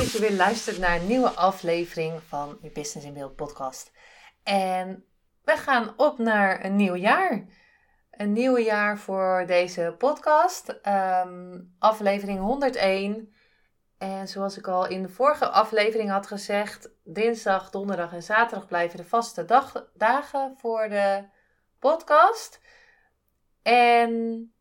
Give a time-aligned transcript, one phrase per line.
[0.00, 3.92] Dat je weer luistert naar een nieuwe aflevering van je Business in Beeld podcast.
[4.42, 5.04] En
[5.44, 7.44] we gaan op naar een nieuw jaar.
[8.10, 10.68] Een nieuw jaar voor deze podcast.
[10.68, 13.34] Ehm, aflevering 101.
[13.98, 18.96] En zoals ik al in de vorige aflevering had gezegd, dinsdag, donderdag en zaterdag blijven
[18.96, 21.24] de vaste dag, dagen voor de
[21.78, 22.60] podcast.
[23.62, 24.52] En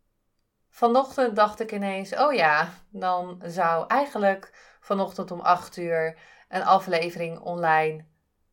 [0.69, 7.39] vanochtend dacht ik ineens, oh ja, dan zou eigenlijk vanochtend om 8 uur een aflevering
[7.39, 8.05] online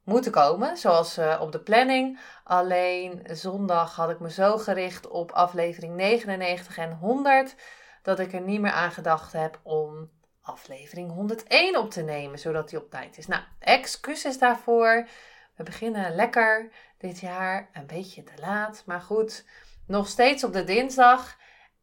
[0.04, 2.20] moeten komen, zoals uh, op de planning.
[2.44, 7.54] Alleen zondag had ik me zo gericht op aflevering 99 en 100
[8.02, 12.68] dat ik er niet meer aan gedacht heb om aflevering 101 op te nemen, zodat
[12.68, 13.26] die op tijd is.
[13.26, 15.08] Nou, excuses daarvoor.
[15.54, 19.44] We beginnen lekker dit jaar, een beetje te laat, maar goed,
[19.86, 21.36] nog steeds op de dinsdag.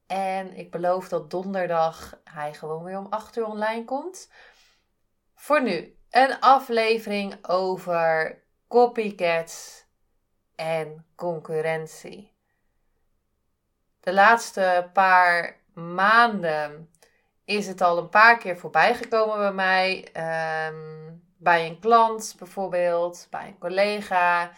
[0.08, 4.32] En ik beloof dat donderdag hij gewoon weer om 8 uur online komt.
[5.36, 8.38] Voor nu een aflevering over
[8.68, 9.86] copycats
[10.56, 12.32] en concurrentie.
[14.00, 16.90] De laatste paar maanden
[17.46, 20.10] is het al een paar keer voorbij gekomen bij mij.
[20.14, 24.52] Ehm, bij een klant bijvoorbeeld, bij een collega,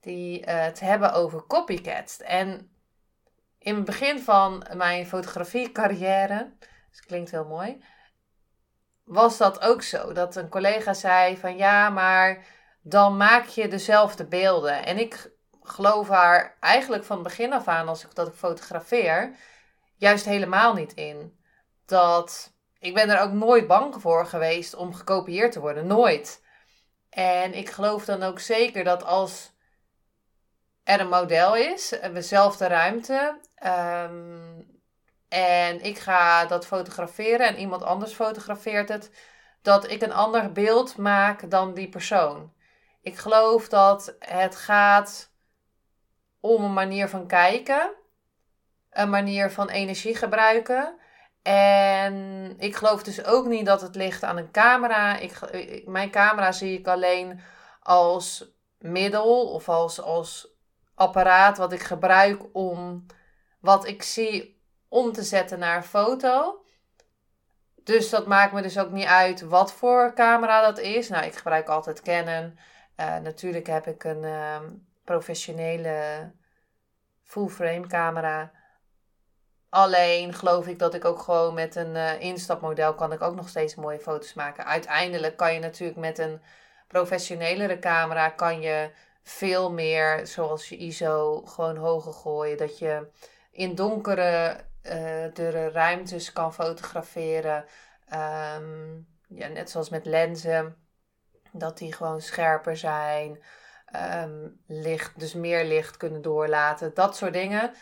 [0.00, 2.20] die het hebben over copycats.
[2.20, 2.70] En
[3.62, 6.52] in het begin van mijn fotografiecarrière,
[6.90, 7.84] dus klinkt heel mooi,
[9.04, 10.12] was dat ook zo.
[10.12, 12.46] Dat een collega zei van ja, maar
[12.82, 14.84] dan maak je dezelfde beelden.
[14.84, 15.30] En ik
[15.62, 19.36] geloof haar eigenlijk van begin af aan, als ik dat ik fotografeer,
[19.96, 21.38] juist helemaal niet in.
[21.86, 25.86] Dat ik ben er ook nooit bang voor geweest om gekopieerd te worden.
[25.86, 26.44] Nooit.
[27.10, 29.52] En ik geloof dan ook zeker dat als
[30.82, 34.66] er een model is, dezelfde ruimte, um,
[35.28, 39.10] en ik ga dat fotograferen en iemand anders fotografeert het,
[39.62, 42.52] dat ik een ander beeld maak dan die persoon.
[43.02, 45.30] Ik geloof dat het gaat
[46.40, 47.90] om een manier van kijken,
[48.90, 50.98] een manier van energie gebruiken.
[51.42, 55.16] En ik geloof dus ook niet dat het ligt aan een camera.
[55.16, 55.38] Ik,
[55.86, 57.40] mijn camera zie ik alleen
[57.80, 58.44] als
[58.78, 60.48] middel of als, als
[60.94, 63.06] apparaat wat ik gebruik om
[63.60, 66.64] wat ik zie om te zetten naar foto.
[67.84, 71.08] Dus dat maakt me dus ook niet uit wat voor camera dat is.
[71.08, 72.58] Nou, ik gebruik altijd Canon.
[72.96, 74.60] Uh, natuurlijk heb ik een uh,
[75.04, 76.30] professionele
[77.24, 78.52] full-frame camera.
[79.68, 83.48] Alleen geloof ik dat ik ook gewoon met een uh, instapmodel kan ik ook nog
[83.48, 84.64] steeds mooie foto's maken.
[84.64, 86.40] Uiteindelijk kan je natuurlijk met een
[86.86, 88.90] professionelere camera kan je
[89.22, 92.56] veel meer, zoals je ISO, gewoon hoger gooien.
[92.56, 93.08] Dat je
[93.50, 97.64] in donkere uh, ruimtes kan fotograferen.
[98.08, 98.96] Ehm,
[99.28, 100.76] ja, net zoals met lenzen,
[101.52, 103.42] dat die gewoon scherper zijn.
[103.86, 106.94] Ehm, licht, dus meer licht kunnen doorlaten.
[106.94, 107.72] Dat soort dingen.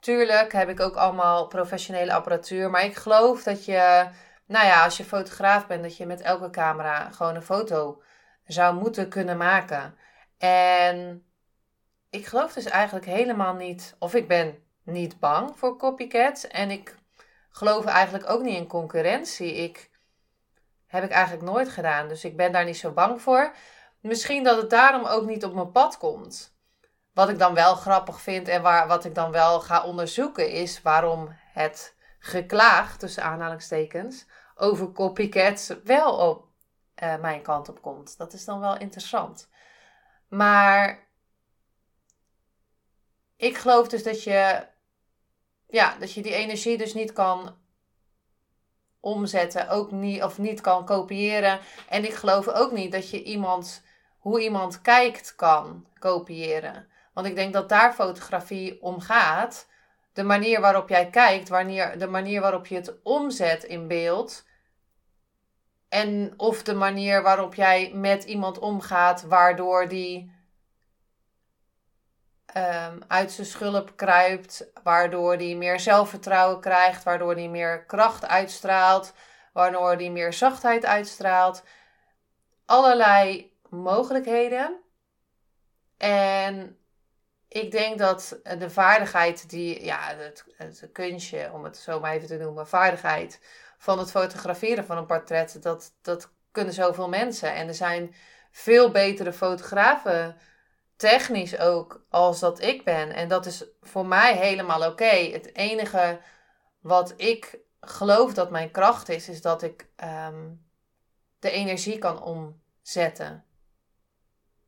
[0.00, 2.70] Tuurlijk heb ik ook allemaal professionele apparatuur.
[2.70, 4.08] Maar ik geloof dat je,
[4.46, 8.02] nou ja, als je fotograaf bent, dat je met elke camera gewoon een foto
[8.46, 9.98] zou moeten kunnen maken.
[10.38, 11.26] En
[12.10, 16.46] ik geloof dus eigenlijk helemaal niet, of ik ben niet bang voor copycats.
[16.46, 16.96] En ik
[17.50, 19.54] geloof eigenlijk ook niet in concurrentie.
[19.54, 19.90] Ik
[20.86, 22.08] heb ik eigenlijk nooit gedaan.
[22.08, 23.54] Dus ik ben daar niet zo bang voor.
[24.00, 26.56] Misschien dat het daarom ook niet op mijn pad komt.
[27.12, 30.82] Wat ik dan wel grappig vind en waar, wat ik dan wel ga onderzoeken is
[30.82, 36.46] waarom het geklaag, tussen aanhalingstekens, over copycats wel op
[37.02, 38.18] uh, mijn kant op komt.
[38.18, 39.48] Dat is dan wel interessant.
[40.28, 41.06] Maar
[43.36, 44.66] ik geloof dus dat je
[45.68, 47.56] ja, dat je die energie dus niet kan
[49.00, 51.60] omzetten, ook niet, of niet kan kopiëren.
[51.88, 53.82] En ik geloof ook niet dat je iemand,
[54.18, 56.88] hoe iemand kijkt, kan kopiëren.
[57.12, 59.68] Want ik denk dat daar fotografie om gaat.
[60.12, 64.46] De manier waarop jij kijkt, wanneer, de manier waarop je het omzet in beeld.
[65.88, 70.32] En of de manier waarop jij met iemand omgaat, waardoor die
[72.56, 79.12] um, uit zijn schulp kruipt, waardoor hij meer zelfvertrouwen krijgt, waardoor hij meer kracht uitstraalt,
[79.52, 81.62] waardoor die meer zachtheid uitstraalt.
[82.64, 84.80] Allerlei mogelijkheden.
[85.96, 86.78] En
[87.48, 92.28] ik denk dat de vaardigheid die, ja, het, het kunstje, om het zo maar even
[92.28, 93.40] te noemen, vaardigheid
[93.78, 97.54] van het fotograferen van een portret, dat, dat kunnen zoveel mensen.
[97.54, 98.14] En er zijn
[98.50, 100.36] veel betere fotografen,
[100.98, 103.10] technisch ook, als dat ik ben.
[103.10, 105.04] En dat is voor mij helemaal oké.
[105.04, 106.20] Het enige
[106.80, 110.48] wat ik geloof dat mijn kracht is, is dat ik ehm,
[111.38, 113.44] de energie kan omzetten.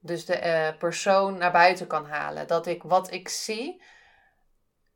[0.00, 2.46] Dus de uh, persoon naar buiten kan halen.
[2.46, 3.82] Dat ik wat ik zie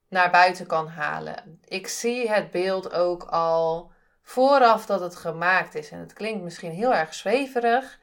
[0.08, 1.60] naar buiten kan halen.
[1.64, 3.92] Ik zie het beeld ook al
[4.22, 5.90] vooraf dat het gemaakt is.
[5.90, 7.98] En het klinkt misschien heel erg zweverig.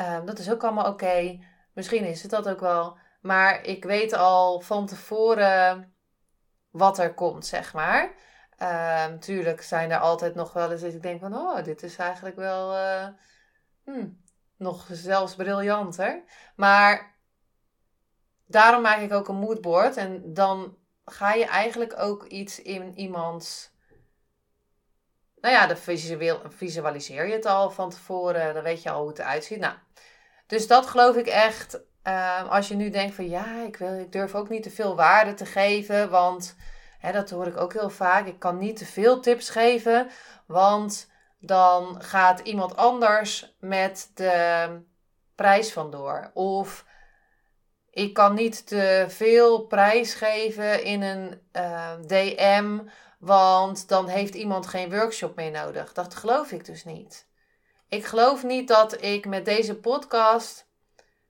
[0.00, 1.38] Um, dat is ook allemaal oké.
[1.76, 2.98] Misschien is het dat ook wel.
[3.20, 5.94] Maar ik weet al van tevoren
[6.70, 8.14] wat er komt, zeg maar.
[9.08, 11.34] Um, tuurlijk zijn er altijd nog wel eens dat ik denk van...
[11.34, 12.74] Oh, dit is eigenlijk wel...
[12.74, 13.06] Uh,
[13.84, 14.22] hmm,
[14.56, 16.22] nog zelfs briljanter.
[16.54, 17.14] Maar
[18.46, 19.96] daarom maak ik ook een moodboard.
[19.96, 23.74] En dan ga je eigenlijk ook iets in iemands.
[25.40, 25.76] Nou ja, dan
[26.50, 28.54] visualiseer je het al van tevoren.
[28.54, 29.60] Dan weet je al hoe het eruit ziet.
[29.60, 29.74] Nou,
[30.46, 31.80] dus dat geloof ik echt.
[32.04, 34.96] Uh, als je nu denkt van ja, ik, wil, ik durf ook niet te veel
[34.96, 36.10] waarde te geven.
[36.10, 36.56] Want
[36.98, 38.26] hè, dat hoor ik ook heel vaak.
[38.26, 40.08] Ik kan niet te veel tips geven.
[40.46, 44.68] Want dan gaat iemand anders met de
[45.34, 46.30] prijs vandoor.
[46.34, 46.84] Of
[47.90, 51.40] ik kan niet te veel prijs geven in een
[52.06, 52.78] DM,
[53.18, 55.92] want dan heeft iemand geen workshop meer nodig.
[55.92, 57.25] Dat geloof ik dus niet.
[57.88, 60.66] Ik geloof niet dat ik met deze podcast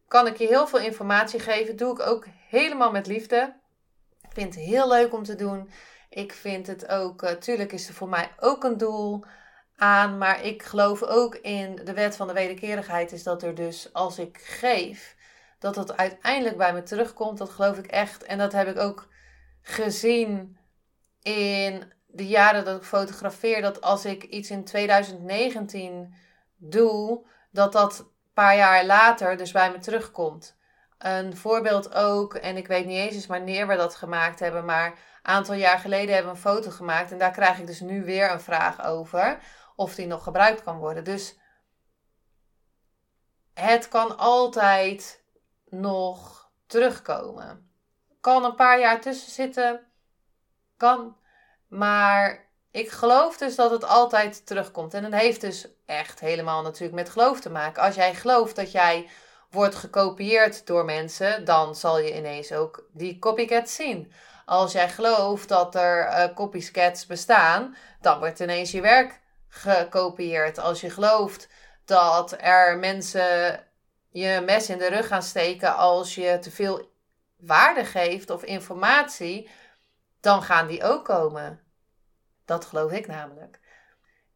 [0.08, 1.76] kan ik je heel veel informatie geven.
[1.76, 3.54] Doe ik ook helemaal met liefde.
[4.22, 5.70] Ik vind het heel leuk om te doen.
[6.10, 9.24] Ik vind het ook, natuurlijk uh, is er voor mij ook een doel
[9.76, 10.18] aan.
[10.18, 13.12] Maar ik geloof ook in de wet van de wederkerigheid.
[13.12, 15.16] Is dat er dus als ik geef,
[15.58, 17.38] dat het uiteindelijk bij me terugkomt.
[17.38, 18.22] Dat geloof ik echt.
[18.22, 19.08] En dat heb ik ook
[19.62, 20.58] gezien
[21.22, 23.62] in de jaren dat ik fotografeer.
[23.62, 26.14] Dat als ik iets in 2019
[26.56, 30.56] doe, dat dat een paar jaar later dus bij me terugkomt.
[30.98, 34.96] Een voorbeeld ook, en ik weet niet eens wanneer we dat gemaakt hebben, maar een
[35.22, 37.12] aantal jaar geleden hebben we een foto gemaakt.
[37.12, 39.38] En daar krijg ik dus nu weer een vraag over
[39.76, 41.04] of die nog gebruikt kan worden.
[41.04, 41.38] Dus
[43.54, 45.24] het kan altijd
[45.64, 47.70] nog terugkomen.
[48.20, 49.86] Kan een paar jaar tussen zitten,
[50.76, 51.16] kan,
[51.68, 52.45] maar
[52.76, 54.94] ik geloof dus dat het altijd terugkomt.
[54.94, 57.82] En dat heeft dus echt helemaal natuurlijk met geloof te maken.
[57.82, 59.08] Als jij gelooft dat jij
[59.50, 64.12] wordt gekopieerd door mensen, dan zal je ineens ook die copycats zien.
[64.44, 70.58] Als jij gelooft dat er uh, copycats bestaan, dan wordt ineens je werk gekopieerd.
[70.58, 71.48] Als je gelooft
[71.84, 73.60] dat er mensen
[74.10, 76.90] je mes in de rug gaan steken als je te veel
[77.36, 79.50] waarde geeft of informatie,
[80.20, 81.65] dan gaan die ook komen.
[82.46, 83.60] Dat geloof ik namelijk.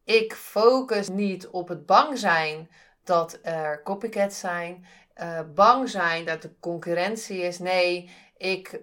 [0.04, 2.70] Ik focus niet op het bang zijn
[3.04, 4.86] dat er copycats zijn,
[5.16, 7.58] uh, bang zijn dat er concurrentie is.
[7.58, 8.80] Nee, ik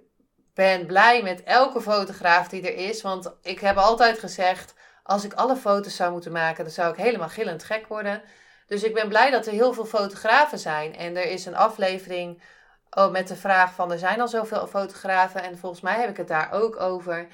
[0.53, 5.33] ben blij met elke fotograaf die er is, want ik heb altijd gezegd: als ik
[5.33, 8.21] alle foto's zou moeten maken, dan zou ik helemaal gillend gek worden.
[8.67, 10.95] Dus ik ben blij dat er heel veel fotografen zijn.
[10.95, 12.41] En er is een aflevering
[12.89, 15.43] oh, met de vraag van er zijn al zoveel fotografen.
[15.43, 17.27] En volgens mij heb ik het daar ook over.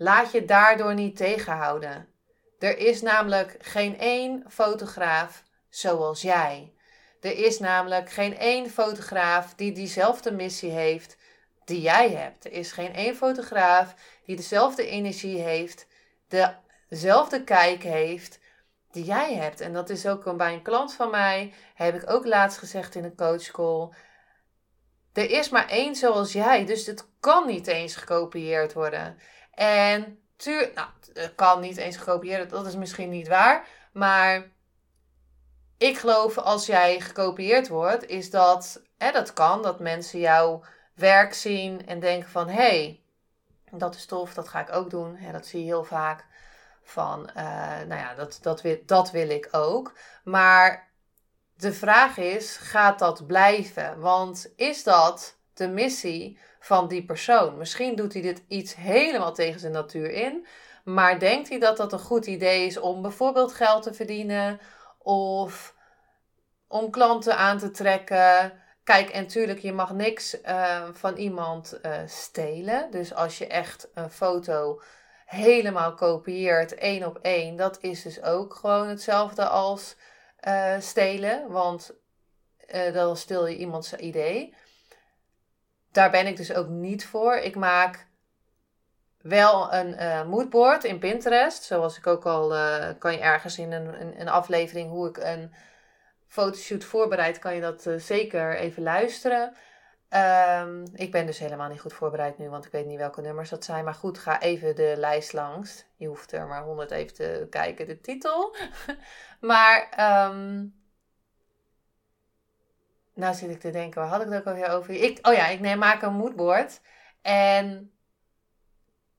[0.00, 2.08] Laat je daardoor niet tegenhouden.
[2.58, 6.72] Er is namelijk geen één fotograaf zoals jij.
[7.20, 11.16] Er is namelijk geen één fotograaf die diezelfde missie heeft
[11.64, 12.44] die jij hebt.
[12.44, 15.86] Er is geen één fotograaf die dezelfde energie heeft,
[16.28, 16.50] de
[16.88, 18.38] dezelfde kijk heeft
[18.90, 19.60] die jij hebt.
[19.60, 23.04] En dat is ook bij een klant van mij, heb ik ook laatst gezegd in
[23.04, 23.88] een coachcall.
[25.12, 29.18] Er is maar één zoals jij, dus het kan niet eens gekopieerd worden.
[29.58, 34.50] En tuur, nou, het kan niet eens gekopieerd, dat is misschien niet waar, maar
[35.78, 41.34] ik geloof als jij gekopieerd wordt, is dat, hè, dat kan, dat mensen jouw werk
[41.34, 43.02] zien en denken van, hé, hey,
[43.70, 45.16] dat is tof, dat ga ik ook doen.
[45.16, 46.24] Hè, dat zie je heel vaak
[46.82, 47.42] van, uh,
[47.86, 49.92] nou ja, dat, dat, wil, dat wil ik ook.
[50.24, 50.90] Maar
[51.54, 54.00] de vraag is, gaat dat blijven?
[54.00, 57.56] Want is dat de missie van die persoon?
[57.56, 60.46] Misschien doet hij dit iets helemaal tegen zijn natuur in.
[60.84, 64.60] Maar denkt hij dat dat een goed idee is om bijvoorbeeld geld te verdienen
[64.98, 65.74] of
[66.68, 68.52] om klanten aan te trekken?
[68.84, 72.90] Kijk, en natuurlijk, je mag niks uh, van iemand uh, stelen.
[72.90, 74.80] Dus als je echt een foto
[75.26, 79.96] helemaal kopieert, één op één, dat is dus ook gewoon hetzelfde als
[80.46, 81.50] uh, stelen.
[81.50, 81.92] Want
[82.92, 84.54] dan stil je iemands idee.
[85.98, 87.34] Daar ben ik dus ook niet voor.
[87.34, 88.06] Ik maak
[89.20, 91.62] wel een uh, moodboard in Pinterest.
[91.62, 92.48] Zoals ik ook al
[92.98, 95.52] kan je ergens in een, een, aflevering hoe ik een
[96.26, 99.54] fotoshoot voorbereid, kan je dat zeker even luisteren.
[100.62, 103.50] Um, ik ben dus helemaal niet goed voorbereid nu, want ik weet niet welke nummers
[103.50, 103.84] dat zijn.
[103.84, 105.84] Maar goed, ga even de lijst langs.
[105.96, 108.56] Je hoeft er maar 100 even te kijken, de titel.
[109.40, 109.88] maar,
[110.30, 110.77] um,
[113.18, 114.94] nou zit ik te denken, waar had ik het ook alweer over?
[114.94, 116.80] Ik, oh ja, ik neem, maak een moodboard.
[117.22, 117.92] En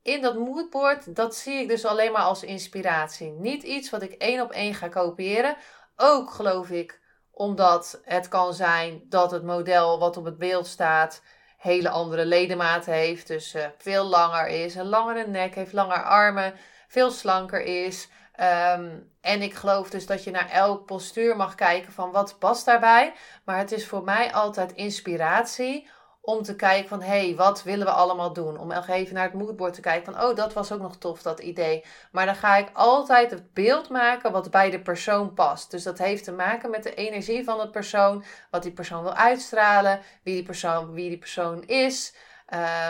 [0.02, 3.32] in dat moodboard, dat zie ik dus alleen maar als inspiratie.
[3.32, 5.58] Niet iets wat ik één op één ga kopiëren.
[5.96, 7.00] Ook geloof ik
[7.32, 11.22] omdat het kan zijn dat het model wat op het beeld staat
[11.58, 13.28] hele andere ledematen heeft.
[13.28, 16.54] Dus uh, veel langer is, een langere nek heeft, langer armen,
[16.88, 18.10] veel slanker is.
[18.42, 22.66] Um, en ik geloof dus dat je naar elk postuur mag kijken van wat past
[22.66, 23.14] daarbij.
[23.46, 25.90] Maar het is voor mij altijd inspiratie
[26.22, 28.58] om te kijken van, hé, hey, wat willen we allemaal doen?
[28.58, 31.40] Om even naar het moodboard te kijken van, oh, dat was ook nog tof, dat
[31.40, 31.86] idee.
[32.12, 35.72] Maar dan ga ik altijd het beeld maken wat bij de persoon past.
[35.72, 39.14] Dus dat heeft te maken met de energie van de persoon, wat die persoon wil
[39.14, 42.16] uitstralen, wie die persoon, wie die persoon is,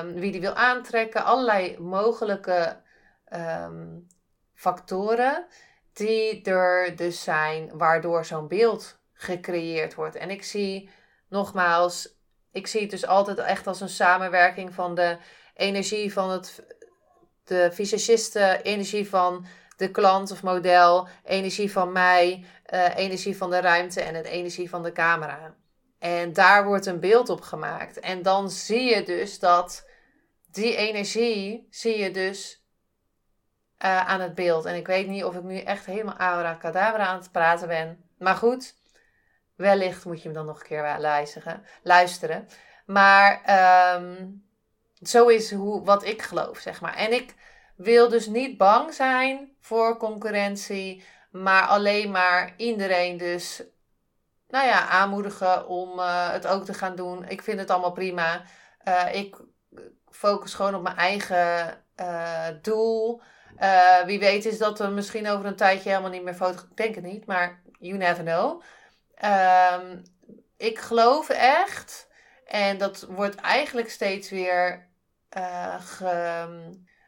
[0.01, 1.23] um, wie die wil aantrekken.
[1.23, 2.81] Allerlei mogelijke
[3.33, 4.07] um,
[4.59, 5.45] factoren
[5.93, 10.15] die er dus zijn, waardoor zo'n beeld gecreëerd wordt.
[10.15, 10.89] En ik zie
[11.29, 12.17] nogmaals
[12.51, 15.17] ik zie het dus altijd echt als een samenwerking van de
[15.53, 16.63] energie van het,
[17.43, 19.45] de visagiste, energie van
[19.77, 24.69] de klant of model, energie van mij, uh, energie van de ruimte en het energie
[24.69, 25.55] van de camera.
[25.99, 27.99] En daar wordt een beeld op gemaakt.
[27.99, 29.85] En dan zie je dus dat
[30.51, 32.58] die energie, zie je dus
[33.85, 34.65] uh, aan het beeld.
[34.65, 38.03] En ik weet niet of ik nu echt helemaal aura cadabra aan het praten ben.
[38.17, 38.73] Maar goed,
[39.59, 41.63] Wellicht moet je hem dan nog een keer luisteren.
[41.83, 42.47] luisteren.
[42.85, 43.41] Maar
[43.95, 44.43] um,
[45.01, 46.95] zo is hoe, wat ik geloof, zeg maar.
[46.95, 47.35] En ik
[47.75, 53.63] wil dus niet bang zijn voor concurrentie, maar alleen maar iedereen dus,
[54.47, 57.27] nou ja, aanmoedigen om uh, het ook te gaan doen.
[57.27, 58.41] Ik vind het allemaal prima.
[58.87, 59.37] Uh, ik
[60.09, 61.77] focus gewoon op mijn eigen
[62.61, 63.21] doel.
[64.05, 66.61] Wie weet is dat er misschien over een tijdje helemaal niet meer foto.
[66.61, 68.61] Ik denk het niet, maar you never know.
[69.25, 70.03] Um,
[70.57, 72.07] ik geloof echt,
[72.45, 74.87] en dat wordt eigenlijk steeds weer
[75.37, 76.45] uh,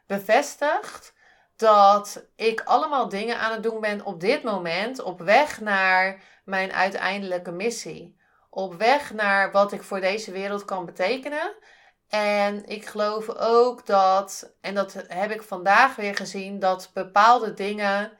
[0.06, 1.14] bevestigd,
[1.56, 6.72] dat ik allemaal dingen aan het doen ben op dit moment op weg naar mijn
[6.72, 8.20] uiteindelijke missie.
[8.50, 11.54] Op weg naar wat ik voor deze wereld kan betekenen.
[12.12, 18.12] En ik geloof ook dat, en dat heb ik vandaag weer gezien, dat bepaalde dingen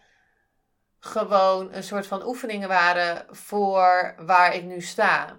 [0.98, 5.36] gewoon een soort van oefeningen waren voor waar ik nu sta.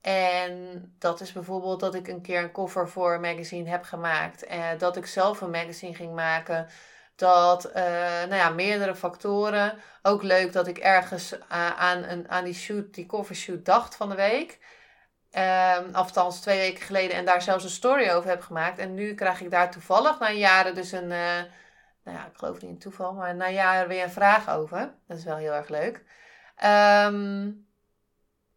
[0.00, 4.44] En dat is bijvoorbeeld dat ik een keer een cover voor een magazine heb gemaakt.
[4.44, 6.68] En dat ik zelf een magazine ging maken.
[7.16, 7.74] Dat, uh,
[8.22, 9.78] nou ja, meerdere factoren.
[10.02, 11.40] Ook leuk dat ik ergens uh,
[11.78, 14.58] aan, een, aan die shoot, die cover shoot dacht van de week.
[15.38, 17.16] Um, althans twee weken geleden.
[17.16, 18.78] En daar zelfs een story over heb gemaakt.
[18.78, 21.10] En nu krijg ik daar toevallig na jaren dus een...
[21.10, 21.40] Uh,
[22.04, 24.94] nou ja, ik geloof niet in toeval, maar na jaren weer een vraag over.
[25.06, 26.04] Dat is wel heel erg leuk.
[26.64, 27.66] Um,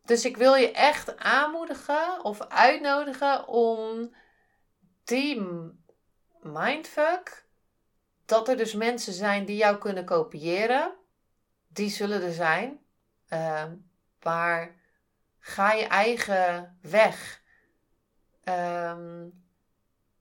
[0.05, 4.15] dus ik wil je echt aanmoedigen of uitnodigen om
[5.03, 5.47] die
[6.41, 7.45] mindfuck,
[8.25, 10.93] dat er dus mensen zijn die jou kunnen kopiëren,
[11.67, 12.79] die zullen er zijn.
[13.29, 13.63] Uh,
[14.23, 14.80] maar
[15.41, 17.41] ga je eigen weg.
[18.43, 19.39] Um,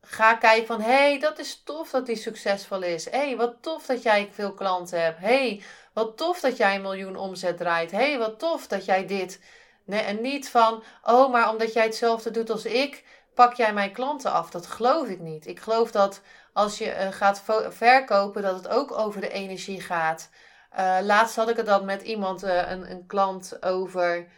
[0.01, 3.11] ga kijken van, hé, hey, dat is tof dat die succesvol is.
[3.11, 5.19] Hé, hey, wat tof dat jij veel klanten hebt.
[5.19, 5.63] Hé, hey,
[5.93, 7.91] wat tof dat jij een miljoen omzet draait.
[7.91, 9.41] Hé, hey, wat tof dat jij dit.
[9.85, 13.93] Nee, en niet van, oh, maar omdat jij hetzelfde doet als ik, pak jij mijn
[13.93, 14.51] klanten af.
[14.51, 15.47] Dat geloof ik niet.
[15.47, 16.21] Ik geloof dat
[16.53, 20.31] als je uh, gaat verkopen, dat het ook over de energie gaat.
[20.79, 24.29] Uh, laatst had ik het dan met iemand, uh, een, een klant over,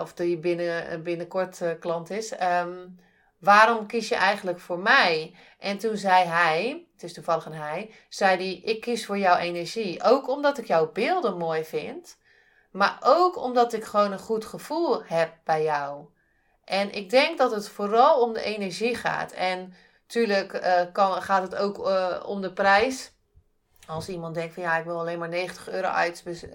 [0.00, 2.32] of die binnen, binnenkort klant is.
[2.40, 2.98] Um,
[3.38, 5.34] waarom kies je eigenlijk voor mij?
[5.58, 9.36] En toen zei hij, het is toevallig een hij, zei hij, ik kies voor jouw
[9.36, 10.02] energie.
[10.02, 12.16] Ook omdat ik jouw beelden mooi vind,
[12.70, 16.04] maar ook omdat ik gewoon een goed gevoel heb bij jou.
[16.64, 19.32] En ik denk dat het vooral om de energie gaat.
[19.32, 21.78] En natuurlijk uh, kan, gaat het ook
[22.26, 23.12] om de prijs.
[23.86, 25.88] Als iemand denkt van ja, ik wil alleen maar 90 euro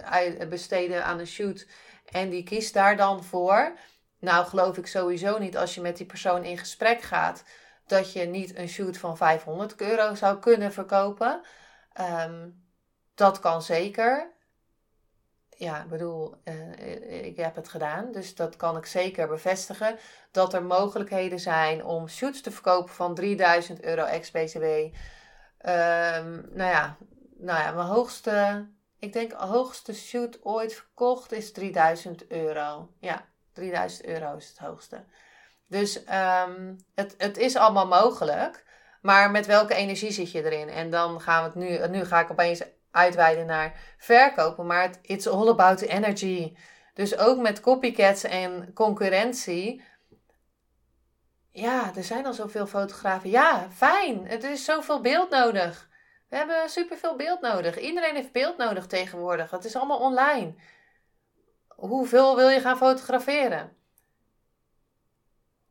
[0.04, 1.68] uitbesteden aan een shoot
[2.12, 3.78] en die kiest daar dan voor,
[4.20, 7.44] nou, geloof ik sowieso niet als je met die persoon in gesprek gaat.
[7.88, 11.42] dat je niet een shoot van 500 euro zou kunnen verkopen.
[11.94, 12.50] Ehm,
[13.16, 14.32] dat kan zeker.
[15.50, 19.98] Ja, ik bedoel, uh, ik heb het gedaan, dus dat kan ik zeker bevestigen.
[20.32, 24.63] Dat er mogelijkheden zijn om shoots te verkopen van 3000 euro ex-BTW.
[24.63, 24.92] Um,
[26.54, 26.98] nou ja,
[27.38, 28.68] nou ja, mijn hoogste,
[29.00, 32.89] ik denk hoogste shoot ooit verkocht is 3000 euro.
[33.00, 35.03] Ja, 3000 euro is het hoogste.
[35.68, 38.68] Dus um, het, het is allemaal mogelijk.
[39.01, 40.70] Maar met welke energie zit je erin?
[40.70, 44.65] En dan gaan we het nu, nu ga ik opeens uitweiden naar verkopen.
[44.65, 46.56] Maar het, it's all about the energy.
[46.94, 49.84] Dus ook met copycats en concurrentie.
[51.50, 53.29] Ja, er zijn al zoveel fotografen.
[53.29, 54.27] Ja, fijn.
[54.27, 55.88] Het is zoveel beeld nodig.
[56.29, 57.79] We hebben superveel beeld nodig.
[57.79, 59.51] Iedereen heeft beeld nodig tegenwoordig.
[59.51, 60.53] Het is allemaal online.
[61.67, 63.77] Hoeveel wil je gaan fotograferen?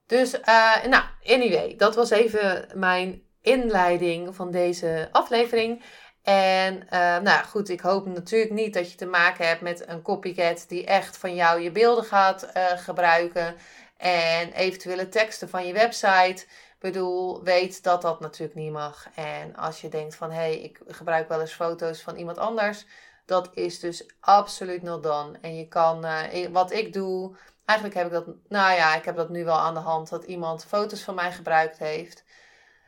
[0.06, 5.82] Dus, uh, nou, anyway, dat was even mijn inleiding van deze aflevering.
[6.22, 10.02] En uh, nou goed, ik hoop natuurlijk niet dat je te maken hebt met een
[10.02, 13.56] copycat die echt van jou je beelden gaat uh, gebruiken.
[13.96, 16.46] En eventuele teksten van je website.
[16.78, 19.06] Bedoel, weet dat dat natuurlijk niet mag.
[19.14, 22.86] En als je denkt van hé, hey, ik gebruik wel eens foto's van iemand anders.
[23.26, 25.38] Dat is dus absoluut not done.
[25.40, 27.36] En je kan, uh, wat ik doe,
[27.68, 30.24] Eigenlijk heb ik dat, nou ja, ik heb dat nu wel aan de hand dat
[30.24, 32.24] iemand foto's van mij gebruikt heeft.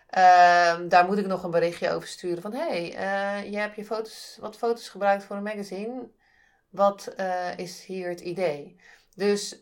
[0.07, 3.85] Ehm, daar moet ik nog een berichtje over sturen van hey, uh, je hebt je
[3.85, 6.11] foto's, wat foto's gebruikt voor een magazine.
[6.71, 8.77] Wat uh, is hier het idee?
[9.15, 9.57] Dus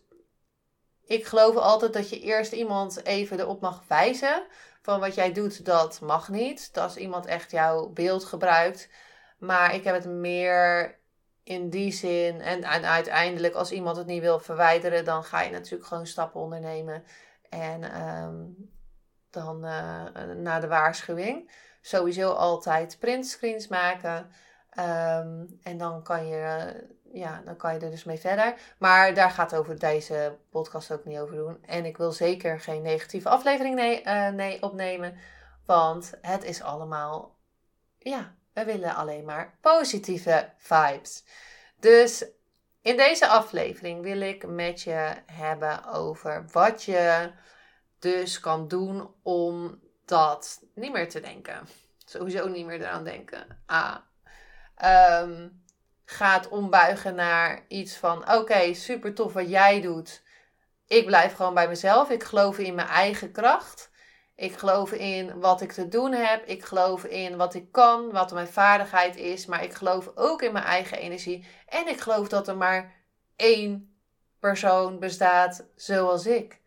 [1.09, 4.47] ik geloof altijd dat je eerst iemand even erop mag wijzen
[4.83, 6.75] van wat jij doet, dat mag niet.
[6.75, 8.89] Dat als iemand echt jouw beeld gebruikt.
[9.39, 10.99] Maar ik heb het meer
[11.43, 12.41] in die zin.
[12.41, 16.41] En, en uiteindelijk, als iemand het niet wil verwijderen, dan ga je natuurlijk gewoon stappen
[16.41, 17.05] ondernemen.
[17.49, 18.71] En um,
[19.31, 20.05] dan uh,
[20.37, 21.51] na de waarschuwing.
[21.81, 24.31] Sowieso altijd printscreens maken.
[24.79, 26.75] Um, en dan kan, je,
[27.13, 28.55] ja, dan kan je er dus mee verder.
[28.79, 31.65] Maar daar gaat over deze podcast ook niet over doen.
[31.65, 35.17] En ik wil zeker geen negatieve aflevering nee, uh, nee, opnemen.
[35.67, 37.37] Want het is allemaal
[37.99, 41.25] ja, we willen alleen maar positieve vibes.
[41.81, 42.25] Dus
[42.83, 47.31] in deze aflevering wil ik met je hebben over wat je
[47.99, 51.69] dus kan doen om dat niet meer te denken.
[52.05, 53.63] Sowieso niet meer eraan denken.
[53.67, 53.97] Ah.
[55.23, 55.63] Um,
[56.11, 60.23] gaat ombuigen naar iets van: oké, super tof wat jij doet.
[60.87, 62.11] Ik blijf gewoon bij mezelf.
[62.11, 63.91] Ik geloof in mijn eigen kracht.
[64.35, 66.45] Ik geloof in wat ik te doen heb.
[66.47, 69.47] Ik geloof in wat ik kan, wat mijn vaardigheid is.
[69.47, 71.47] Maar ik geloof ook in mijn eigen energie.
[71.67, 72.95] En ik geloof dat er maar
[73.37, 73.97] één
[74.41, 76.61] persoon bestaat zoals ik.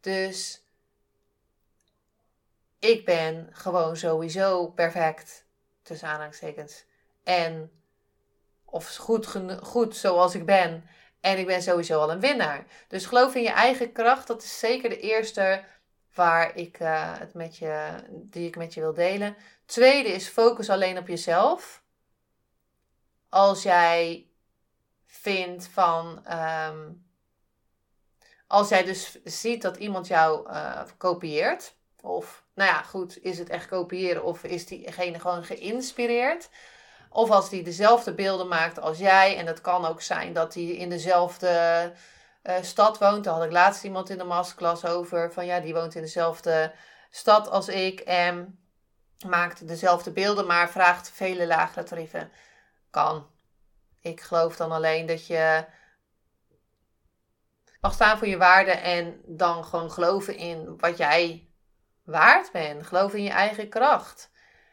[0.00, 0.64] Dus
[2.78, 5.46] ik ben gewoon sowieso perfect.
[5.82, 6.84] Tussen aanhalingstekens.
[7.24, 7.77] En
[8.70, 9.26] of goed,
[9.62, 10.88] goed zoals ik ben.
[11.20, 12.66] En ik ben sowieso al een winnaar.
[12.88, 14.26] Dus geloof in je eigen kracht.
[14.26, 15.64] Dat is zeker de eerste
[16.14, 19.36] waar ik uh, het met je, die ik met je wil delen.
[19.66, 21.82] Tweede is focus alleen op jezelf.
[23.28, 24.26] Als jij
[25.06, 26.24] vindt van.
[26.32, 27.06] Um,
[28.46, 31.76] als jij dus ziet dat iemand jou uh, kopieert.
[32.00, 36.48] Of, nou ja, goed, is het echt kopiëren of is diegene gewoon geïnspireerd?
[37.10, 39.36] Of als die dezelfde beelden maakt als jij.
[39.36, 41.92] En het kan ook zijn dat hij in dezelfde
[42.42, 43.24] uh, stad woont.
[43.24, 45.32] Daar had ik laatst iemand in de masterclass over.
[45.32, 46.72] Van ja, die woont in dezelfde
[47.10, 48.00] stad als ik.
[48.00, 48.58] En
[49.26, 52.32] maakt dezelfde beelden, maar vraagt vele lagere tarieven.
[52.90, 53.26] Kan.
[54.00, 55.64] Ik geloof dan alleen dat je
[57.80, 61.48] mag staan voor je waarde en dan gewoon geloven in wat jij
[62.04, 62.86] waard bent.
[62.86, 64.30] Geloof in je eigen kracht.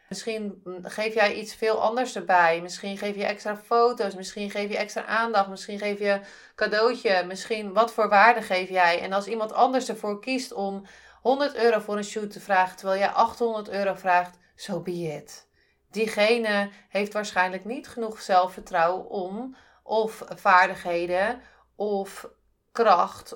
[0.10, 2.62] Misschien geef jij iets veel anders erbij.
[2.62, 4.15] Misschien geef je extra foto's.
[4.15, 5.50] Misschien geef je extra aandacht.
[5.50, 6.20] Misschien geef je
[6.56, 7.24] cadeautje.
[7.28, 9.02] Misschien wat voor waarde geef jij.
[9.02, 10.86] En als iemand anders ervoor kiest om
[11.22, 12.78] 100 euro voor een shoot te vragen.
[12.78, 14.38] Terwijl jij 800 euro vraagt.
[14.56, 15.48] Zo so be it.
[15.91, 19.56] Diegene heeft waarschijnlijk niet genoeg zelfvertrouwen om.
[19.84, 21.41] Of vaardigheden.
[21.76, 22.30] Of
[22.72, 23.36] kracht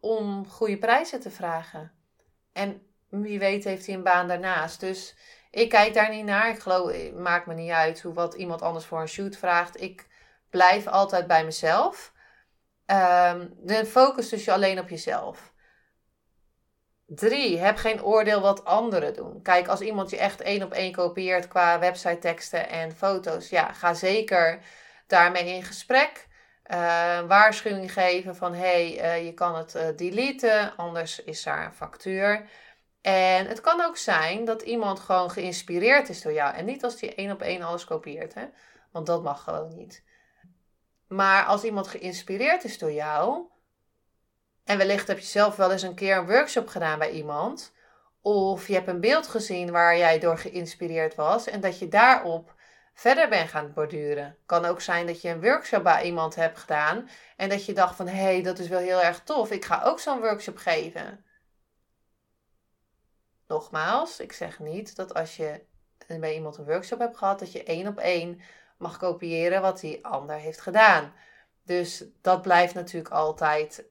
[0.00, 1.92] om goede prijzen te vragen.
[2.52, 4.80] En wie weet heeft hij een baan daarnaast.
[4.80, 5.16] Dus
[5.56, 6.48] ik kijk daar niet naar.
[6.48, 9.80] Ik geloof, het maakt me niet uit hoe wat iemand anders voor een shoot vraagt.
[9.80, 10.06] Ik
[10.50, 12.12] blijf altijd bij mezelf.
[12.86, 15.52] Um, de focus dus je alleen op jezelf.
[17.06, 19.42] Drie, heb geen oordeel wat anderen doen.
[19.42, 23.72] Kijk, als iemand je echt één op één kopieert qua website teksten en foto's, ja,
[23.72, 24.58] ga zeker
[25.06, 26.26] daarmee in gesprek.
[26.66, 31.72] Uh, waarschuwing geven van hey, uh, je kan het uh, deleten, anders is daar een
[31.72, 32.48] factuur.
[33.06, 36.54] En het kan ook zijn dat iemand gewoon geïnspireerd is door jou.
[36.54, 38.44] En niet als die één op één alles kopieert, hè?
[38.92, 40.02] want dat mag gewoon niet.
[41.08, 43.46] Maar als iemand geïnspireerd is door jou,
[44.64, 47.72] en wellicht heb je zelf wel eens een keer een workshop gedaan bij iemand,
[48.20, 52.54] of je hebt een beeld gezien waar jij door geïnspireerd was en dat je daarop
[52.94, 54.36] verder bent gaan borduren.
[54.46, 57.96] Kan ook zijn dat je een workshop bij iemand hebt gedaan en dat je dacht
[57.96, 61.25] van hé, hey, dat is wel heel erg tof, ik ga ook zo'n workshop geven.
[63.46, 65.64] Nogmaals, ik zeg niet dat als je
[66.06, 68.40] bij iemand een workshop hebt gehad, dat je één op één
[68.76, 71.12] mag kopiëren wat die ander heeft gedaan.
[71.62, 73.84] Dus dat blijft natuurlijk altijd.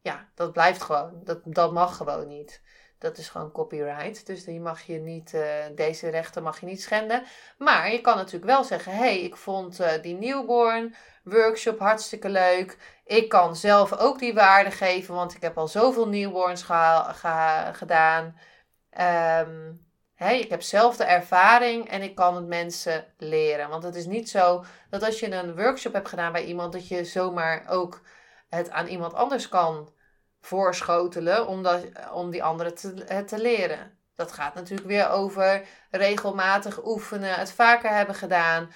[0.00, 1.20] Ja, dat blijft gewoon.
[1.24, 2.62] Dat, dat mag gewoon niet.
[2.98, 4.26] Dat is gewoon copyright.
[4.26, 7.24] Dus die mag je niet, uh, deze rechten mag je niet schenden.
[7.58, 10.94] Maar je kan natuurlijk wel zeggen: hé, hey, ik vond uh, die newborn
[11.24, 12.76] workshop hartstikke leuk.
[13.06, 16.62] Ik kan zelf ook die waarde geven, want ik heb al zoveel newborns
[17.72, 18.38] gedaan.
[19.48, 19.84] Um,
[20.16, 23.68] ik heb zelf de ervaring en ik kan het mensen leren.
[23.68, 26.88] Want het is niet zo dat als je een workshop hebt gedaan bij iemand, dat
[26.88, 28.00] je zomaar ook
[28.48, 29.92] het aan iemand anders kan
[30.40, 33.98] voorschotelen om, dat, om die andere te, te leren.
[34.14, 38.72] Dat gaat natuurlijk weer over regelmatig oefenen, het vaker hebben gedaan.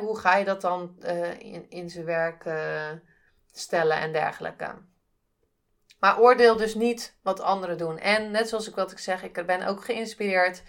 [0.00, 2.90] hoe ga je dat dan uh, in, in zijn werk uh,
[3.52, 4.74] stellen en dergelijke.
[6.02, 7.98] Maar oordeel dus niet wat anderen doen.
[7.98, 10.62] En net zoals ik wat ik zeg, ik ben ook geïnspireerd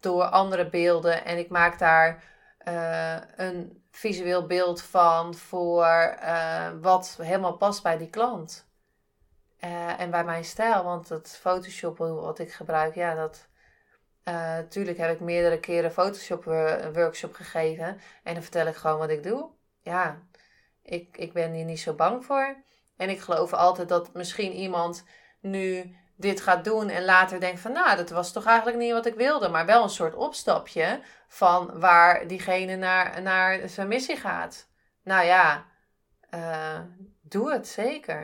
[0.00, 1.24] door andere beelden.
[1.24, 2.24] En ik maak daar
[2.68, 8.66] uh, een visueel beeld van voor uh, wat helemaal past bij die klant.
[9.60, 10.84] Uh, en bij mijn stijl.
[10.84, 13.46] Want het Photoshop wat ik gebruik, ja, dat.
[14.24, 16.44] Natuurlijk heb ik meerdere keren Photoshop
[16.92, 18.00] workshop gegeven.
[18.22, 19.50] En dan vertel ik gewoon wat ik doe.
[19.80, 20.22] Ja,
[20.88, 22.56] ik, ik ben hier niet zo bang voor.
[22.96, 25.04] En ik geloof altijd dat misschien iemand
[25.40, 29.06] nu dit gaat doen en later denkt van, nou, dat was toch eigenlijk niet wat
[29.06, 34.68] ik wilde, maar wel een soort opstapje van waar diegene naar, naar zijn missie gaat.
[35.02, 35.66] Nou ja,
[36.34, 36.80] uh,
[37.22, 38.22] doe het zeker.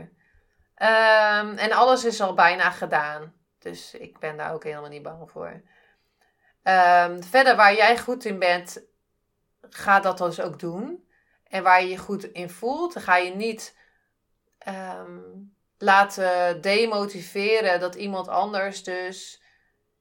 [0.77, 3.35] Um, en alles is al bijna gedaan.
[3.59, 5.63] Dus ik ben daar ook helemaal niet bang voor.
[6.63, 8.83] Um, verder, waar jij goed in bent,
[9.61, 11.04] ga dat dus ook doen.
[11.55, 13.77] En waar je je goed in voelt, dan ga je niet
[14.69, 19.43] um, laten demotiveren dat iemand anders dus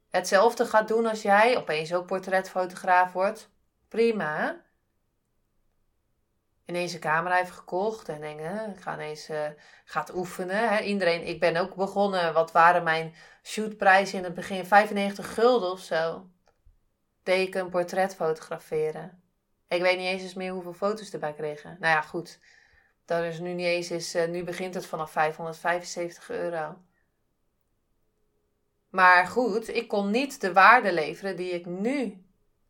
[0.09, 3.49] hetzelfde gaat doen als jij, opeens ook portretfotograaf wordt.
[3.87, 4.61] Prima.
[6.65, 8.39] Ineens een camera heeft gekocht en denk,
[8.75, 9.47] ik ga ineens uh,
[9.85, 10.69] gaat oefenen.
[10.69, 10.79] Hè.
[10.79, 12.33] Iedereen, ik ben ook begonnen.
[12.33, 14.65] Wat waren mijn shootprijzen in het begin?
[14.65, 16.29] 95 gulden of zo.
[17.23, 19.22] Deed ik een portret fotograferen.
[19.73, 21.77] Ik weet niet eens meer hoeveel foto's erbij kregen.
[21.79, 22.39] Nou ja, goed.
[23.05, 26.77] Dat is nu niet eens uh, nu begint het vanaf 575 euro.
[28.89, 32.25] Maar goed, ik kon niet de waarde leveren die ik nu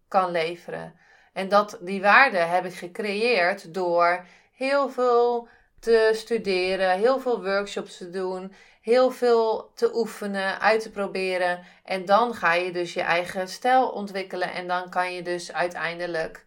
[0.08, 0.96] kan leveren.
[1.34, 5.48] En dat, die waarde heb ik gecreëerd door heel veel
[5.80, 11.66] te studeren, heel veel workshops te doen, heel veel te oefenen, uit te proberen.
[11.84, 16.46] En dan ga je dus je eigen stijl ontwikkelen en dan kan je dus uiteindelijk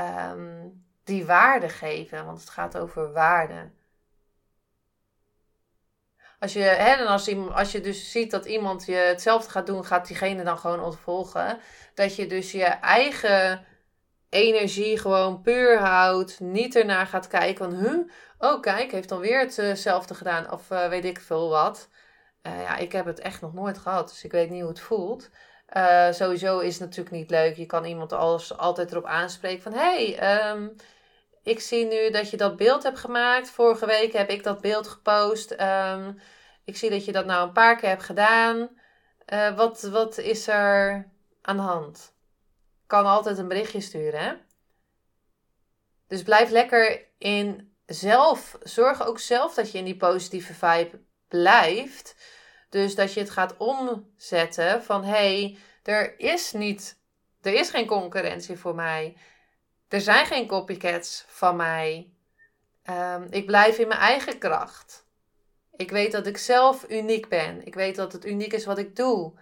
[0.00, 3.70] um, die waarde geven, want het gaat over waarde.
[6.38, 9.84] Als je, hè, en als, als je dus ziet dat iemand je hetzelfde gaat doen,
[9.84, 11.58] gaat diegene dan gewoon ontvolgen.
[11.94, 13.64] Dat je dus je eigen
[14.28, 16.40] energie gewoon puur houdt.
[16.40, 20.50] Niet ernaar gaat kijken van, huh, oh kijk, heeft dan weer hetzelfde gedaan.
[20.52, 21.88] Of uh, weet ik veel wat.
[22.42, 24.80] Uh, ja, ik heb het echt nog nooit gehad, dus ik weet niet hoe het
[24.80, 25.30] voelt.
[25.76, 27.56] Uh, sowieso is het natuurlijk niet leuk.
[27.56, 29.72] Je kan iemand alles, altijd erop aanspreken van...
[29.72, 30.76] hey, um,
[31.42, 33.50] ik zie nu dat je dat beeld hebt gemaakt.
[33.50, 35.60] Vorige week heb ik dat beeld gepost.
[35.60, 36.20] Um,
[36.64, 38.68] ik zie dat je dat nou een paar keer hebt gedaan.
[39.32, 41.10] Uh, wat, wat is er
[41.42, 42.14] aan de hand?
[42.86, 44.32] Kan altijd een berichtje sturen, hè?
[46.08, 48.58] Dus blijf lekker in zelf.
[48.62, 52.14] Zorg ook zelf dat je in die positieve vibe blijft.
[52.74, 56.98] Dus dat je het gaat omzetten van hé, hey, er is niet,
[57.40, 59.16] er is geen concurrentie voor mij.
[59.88, 62.12] Er zijn geen copycats van mij.
[62.90, 65.06] Um, ik blijf in mijn eigen kracht.
[65.76, 67.66] Ik weet dat ik zelf uniek ben.
[67.66, 69.32] Ik weet dat het uniek is wat ik doe.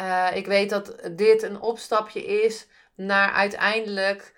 [0.00, 4.34] Uh, ik weet dat dit een opstapje is naar uiteindelijk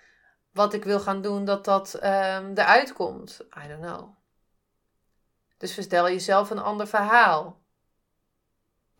[0.53, 3.41] wat ik wil gaan doen, dat dat um, eruit komt.
[3.65, 4.17] I don't know.
[5.59, 7.62] Dus verstel jezelf een ander verhaal.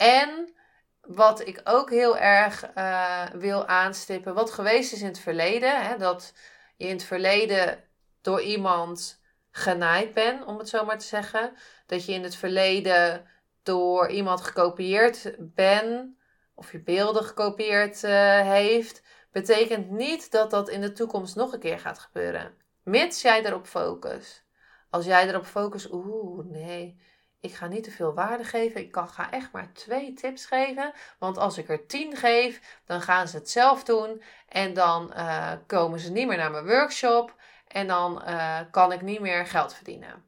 [0.03, 0.55] En
[1.01, 5.97] wat ik ook heel erg uh, wil aanstippen, wat geweest is in het verleden, hè,
[5.97, 6.35] dat
[6.77, 7.85] je in het verleden
[8.21, 11.53] door iemand genaaid bent, om het zo maar te zeggen.
[11.87, 13.27] Dat je in het verleden
[13.63, 16.17] door iemand gekopieerd ben
[16.55, 21.61] of je beelden gekopieerd uh, heeft, betekent niet dat dat in de toekomst nog een
[21.61, 22.55] keer gaat gebeuren.
[22.83, 24.45] Mits jij erop focust.
[24.91, 27.01] Als jij erop focust, oeh, nee,
[27.43, 28.81] ik ga niet te veel waarde geven.
[28.81, 30.93] Ik kan, ga echt maar twee tips geven.
[31.19, 34.23] Want als ik er tien geef, dan gaan ze het zelf doen.
[34.49, 37.35] En dan uh, komen ze niet meer naar mijn workshop.
[37.69, 40.25] En dan uh, kan ik niet meer geld verdienen.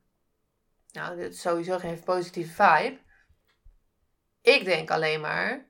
[0.93, 2.99] Nou, dit sowieso geen positieve vibe.
[4.43, 5.69] Ik denk alleen maar.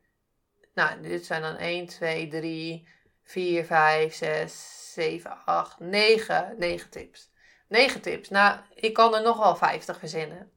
[0.75, 2.89] Nou, dit zijn dan 1, 2, 3,
[3.23, 6.55] 4, 5, 6, 7, 8, 9.
[6.59, 7.31] 9 tips.
[7.69, 8.29] 9 tips.
[8.29, 10.53] Nou, ik kan er nog wel 50 verzinnen.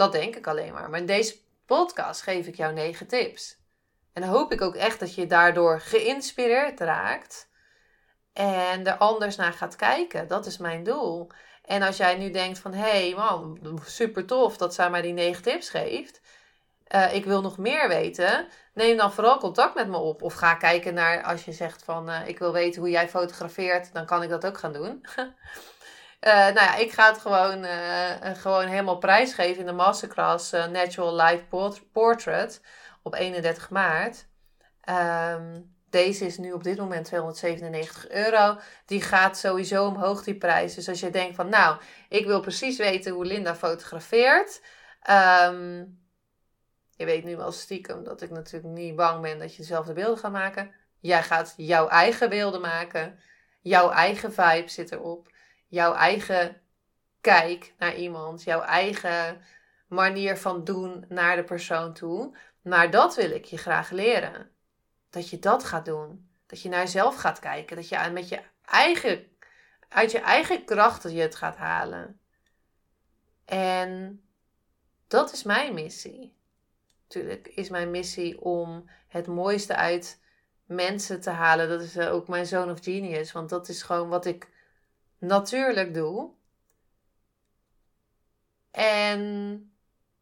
[0.00, 0.90] Dat denk ik alleen maar.
[0.90, 1.36] Maar in deze
[1.66, 3.58] podcast geef ik jou 9 tips.
[4.12, 7.48] En dan hoop ik ook echt dat je daardoor geïnspireerd raakt.
[8.32, 10.28] En er anders naar gaat kijken.
[10.28, 11.30] Dat is mijn doel.
[11.64, 15.12] En als jij nu denkt van, hé hey man, super tof dat zij mij die
[15.12, 16.20] 9 tips geeft.
[16.94, 18.48] Uh, ik wil nog meer weten.
[18.74, 20.22] Neem dan vooral contact met me op.
[20.22, 23.92] Of ga kijken naar, als je zegt van, uh, ik wil weten hoe jij fotografeert.
[23.92, 25.04] Dan kan ik dat ook gaan doen.
[26.20, 31.14] Uh, nou ja, ik ga het gewoon, uh, gewoon helemaal prijsgeven in de masterclass Natural
[31.14, 31.48] Light
[31.92, 32.60] Portrait
[33.02, 34.26] op 31 maart.
[34.88, 38.58] Um, deze is nu op dit moment 297 euro.
[38.86, 40.74] Die gaat sowieso omhoog, die prijs.
[40.74, 44.62] Dus als je denkt van, nou, ik wil precies weten hoe Linda fotografeert.
[45.10, 45.98] Um,
[46.96, 50.18] je weet nu wel stiekem dat ik natuurlijk niet bang ben dat je dezelfde beelden
[50.18, 50.74] gaat maken.
[51.00, 53.18] Jij gaat jouw eigen beelden maken.
[53.60, 55.29] Jouw eigen vibe zit erop
[55.70, 56.60] jouw eigen
[57.20, 59.40] kijk naar iemand, jouw eigen
[59.86, 62.36] manier van doen naar de persoon toe.
[62.62, 64.50] Maar dat wil ik je graag leren.
[65.10, 66.28] Dat je dat gaat doen.
[66.46, 67.76] Dat je naar jezelf gaat kijken.
[67.76, 69.26] Dat je met je eigen,
[69.88, 72.20] uit je eigen krachten je het gaat halen.
[73.44, 74.22] En
[75.08, 76.36] dat is mijn missie.
[77.02, 80.20] Natuurlijk is mijn missie om het mooiste uit
[80.64, 81.68] mensen te halen.
[81.68, 83.32] Dat is ook mijn zoon of genius.
[83.32, 84.48] Want dat is gewoon wat ik
[85.20, 86.30] natuurlijk doe.
[88.70, 89.20] En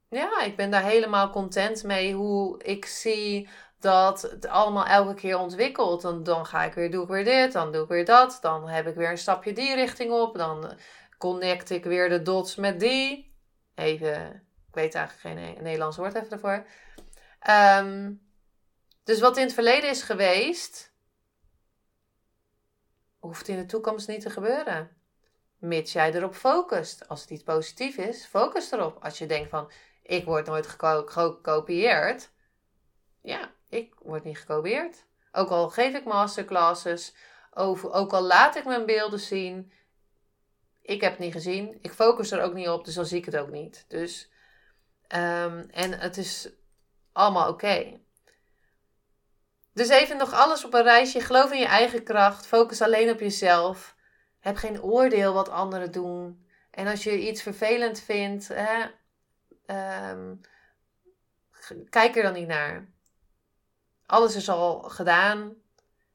[0.08, 3.48] ja, ik ben daar helemaal content mee hoe ik zie
[3.80, 6.02] dat het allemaal elke keer ontwikkelt.
[6.02, 8.38] Dan, dan ga ik weer, doe ik weer dit, dan doe ik weer dat.
[8.40, 10.37] Dan heb ik weer een stapje die richting op.
[10.37, 10.72] Dan
[11.18, 13.34] connect ik weer de dots met die.
[13.74, 16.66] Even, ik weet eigenlijk geen Nederlands woord even ervoor.
[17.50, 18.26] Um,
[19.04, 20.92] dus wat in het verleden is geweest,
[23.18, 24.96] hoeft in de toekomst niet te gebeuren.
[25.59, 27.09] Mits jij erop focust.
[27.09, 29.04] Als het iets positief is, focus erop.
[29.04, 29.70] Als je denkt van,
[30.02, 32.31] ik word nooit gekopieerd.
[33.22, 35.04] Ja, ik word niet gekopieerd.
[35.33, 37.14] Ook al geef ik masterclasses,
[37.50, 39.72] ook al laat ik mijn beelden zien.
[40.83, 41.78] Ik heb het niet gezien.
[41.83, 43.85] Ik focus er ook niet op, dus dan zie ik het ook niet.
[43.88, 44.31] Dus,
[45.02, 46.48] um, en het is
[47.12, 48.00] allemaal oké.
[49.78, 51.20] Dus even nog alles op een reisje.
[51.20, 52.46] Geloof in je eigen kracht.
[52.46, 53.96] Focus alleen op jezelf.
[54.40, 56.46] Heb geen oordeel wat anderen doen.
[56.70, 58.86] En als je iets vervelend vindt, hè,
[59.66, 60.34] ehm,
[61.90, 62.88] kijk er dan niet naar.
[64.06, 65.54] Alles is al gedaan.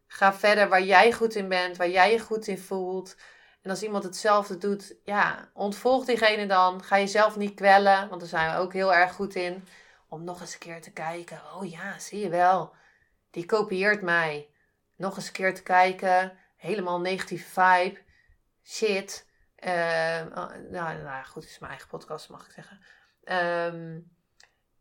[0.07, 3.15] Ga verder waar jij goed in bent, waar jij je goed in voelt.
[3.61, 6.83] En als iemand hetzelfde doet, ja, ontvolg diegene dan.
[6.83, 9.67] Ga jezelf niet kwellen, want daar zijn we ook heel erg goed in.
[10.09, 11.41] Om nog eens een keer te kijken.
[11.55, 12.81] Oh ja, zie je wel
[13.33, 14.49] die kopieert mij.
[14.95, 17.99] Nog eens een keer te kijken, helemaal negatieve vibe,
[18.63, 19.27] shit.
[19.59, 19.69] Uh,
[20.31, 22.79] nou, nou goed, het is mijn eigen podcast, mag ik zeggen.
[23.23, 23.99] Ehm,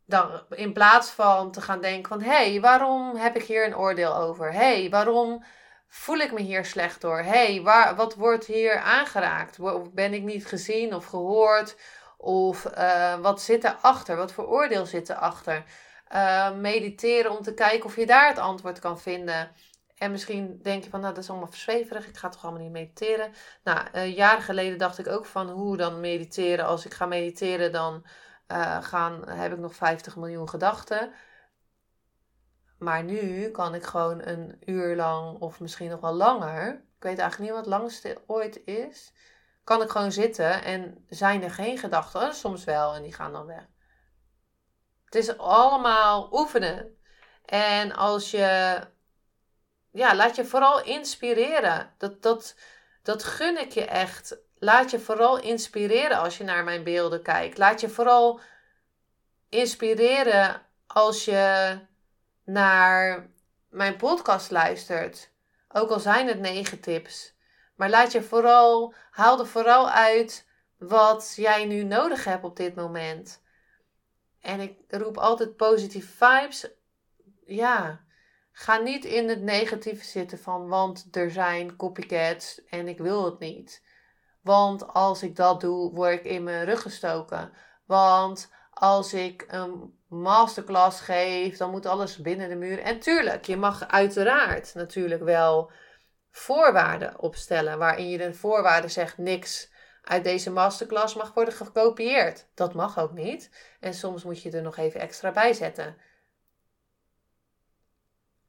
[0.05, 3.77] dan, in plaats van te gaan denken van, hé, hey, waarom heb ik hier een
[3.77, 4.51] oordeel over?
[4.51, 5.43] Hé, hey, waarom
[5.87, 7.19] voel ik me hier slecht door?
[7.19, 7.61] Hey,
[7.95, 9.57] wat wordt hier aangeraakt?
[9.93, 11.75] Ben ik niet gezien of gehoord?
[12.17, 14.15] Of uh, wat zit erachter?
[14.15, 15.63] Wat voor oordeel zit erachter?
[16.13, 19.51] Uh, mediteren om te kijken of je daar het antwoord kan vinden.
[19.97, 22.71] En misschien denk je van, nou dat is allemaal verzweverig, ik ga toch allemaal niet
[22.71, 23.33] mediteren.
[23.63, 26.65] Nou, uh, jaren geleden dacht ik ook van, hoe dan mediteren?
[26.65, 28.05] Als ik ga mediteren, dan
[28.47, 31.11] uh, gaan, heb ik nog 50 miljoen gedachten.
[32.77, 37.19] Maar nu kan ik gewoon een uur lang, of misschien nog wel langer, ik weet
[37.19, 39.13] eigenlijk niet wat het langste ooit is,
[39.63, 42.33] kan ik gewoon zitten en zijn er geen gedachten.
[42.33, 43.67] Soms wel en die gaan dan weg.
[45.13, 46.97] Het is allemaal oefenen.
[47.45, 48.79] En als je,
[49.91, 51.93] ja, laat je vooral inspireren.
[51.97, 52.55] Dat, dat,
[53.03, 54.37] dat gun ik je echt.
[54.59, 57.57] Laat je vooral inspireren als je naar mijn beelden kijkt.
[57.57, 58.39] Laat je vooral
[59.49, 61.77] inspireren als je
[62.45, 63.29] naar
[63.69, 65.31] mijn podcast luistert.
[65.69, 67.35] Ook al zijn het negen tips.
[67.75, 70.47] Maar laat je vooral, haal er vooral uit
[70.77, 73.42] wat jij nu nodig hebt op dit moment.
[74.43, 76.69] En ik roep altijd positieve vibes.
[77.45, 78.01] Ja,
[78.51, 83.39] ga niet in het negatieve zitten van, want er zijn copycats en ik wil het
[83.39, 83.83] niet.
[84.41, 87.51] Want als ik dat doe, word ik in mijn rug gestoken.
[87.85, 92.79] Want als ik een masterclass geef, dan moet alles binnen de muur.
[92.79, 95.71] En tuurlijk, je mag uiteraard natuurlijk wel
[96.31, 97.77] voorwaarden opstellen.
[97.77, 99.71] Waarin je de voorwaarden zegt, niks
[100.03, 102.45] uit deze masterclass mag worden gekopieerd.
[102.53, 103.49] Dat mag ook niet.
[103.79, 105.97] En soms moet je er nog even extra bij zetten.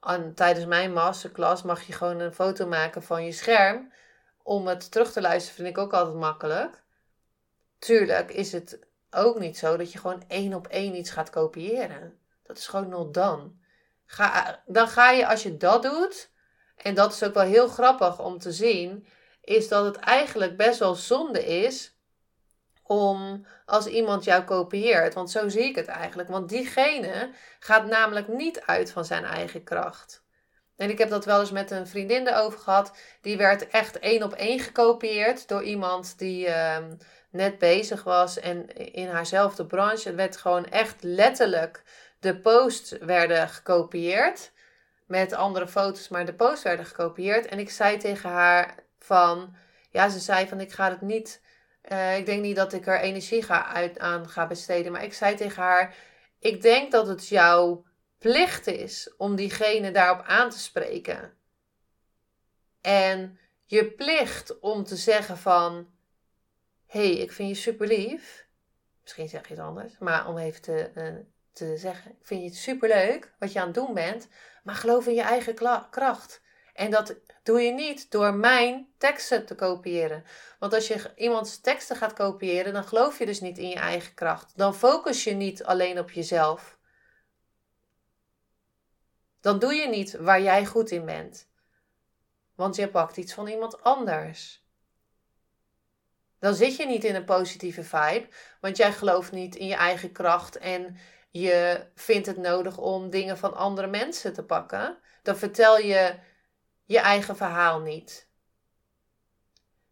[0.01, 3.93] En tijdens mijn masterclass mag je gewoon een foto maken van je scherm.
[4.43, 6.83] Om het terug te luisteren vind ik ook altijd makkelijk.
[7.79, 8.79] Tuurlijk is het
[9.11, 12.19] ook niet zo dat je gewoon één op één iets gaat kopiëren.
[12.43, 13.51] Dat is gewoon not done.
[14.07, 16.31] Ga, dan ga je, als je dat doet,
[16.77, 19.07] en dat is ook wel heel grappig om te zien,
[19.45, 21.95] is dat het eigenlijk best wel zonde is
[22.83, 25.15] om als iemand jou kopieert.
[25.15, 26.29] Want zo zie ik het eigenlijk.
[26.29, 30.23] Want diegene gaat namelijk niet uit van zijn eigen kracht.
[30.77, 32.97] En ik heb dat wel eens met een vriendin erover gehad.
[33.21, 36.93] Die werd echt één op één gekopieerd door iemand die ehm,
[37.31, 40.09] net bezig was en in haarzelfde branche.
[40.09, 41.83] Het werd gewoon echt letterlijk.
[42.21, 44.53] De posts werden gekopieerd
[45.07, 47.47] met andere foto's, maar de posts werden gekopieerd.
[47.47, 49.57] En ik zei tegen haar van,
[49.91, 51.43] ja, ze zei van ik ga het niet,
[51.93, 54.93] uh, ik denk niet dat ik er energie ga uit, aan ga besteden.
[54.93, 55.95] Maar ik zei tegen haar,
[56.39, 57.85] ik denk dat het jouw
[58.19, 61.35] plicht is om diegene daarop aan te spreken.
[62.81, 65.91] En je plicht om te zeggen van,
[66.87, 68.47] hey, ik vind je super lief.
[69.03, 71.15] Misschien zeg je het anders, maar om even te, uh,
[71.53, 74.29] te zeggen, ik vind je super leuk wat je aan het doen bent,
[74.63, 75.55] maar geloof in je eigen
[75.91, 76.43] kracht.
[76.75, 80.25] En dat doe je niet door mijn teksten te kopiëren.
[80.59, 84.15] Want als je iemands teksten gaat kopiëren, dan geloof je dus niet in je eigen
[84.15, 84.53] kracht.
[84.57, 86.79] Dan focus je niet alleen op jezelf.
[89.41, 91.49] Dan doe je niet waar jij goed in bent.
[92.55, 94.63] Want je pakt iets van iemand anders.
[96.39, 98.27] Dan zit je niet in een positieve vibe,
[98.61, 100.97] want jij gelooft niet in je eigen kracht en
[101.31, 104.99] je vindt het nodig om dingen van andere mensen te pakken.
[105.23, 106.15] Dan vertel je
[106.85, 108.29] je eigen verhaal niet.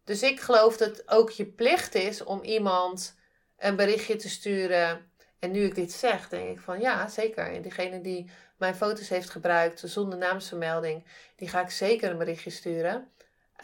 [0.03, 3.15] Dus ik geloof dat het ook je plicht is om iemand
[3.57, 5.11] een berichtje te sturen.
[5.39, 7.53] En nu ik dit zeg, denk ik van ja, zeker.
[7.53, 12.49] En diegene die mijn foto's heeft gebruikt zonder naamsvermelding, die ga ik zeker een berichtje
[12.49, 13.11] sturen.